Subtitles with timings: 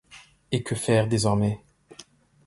[0.51, 1.61] Et que faire désormais?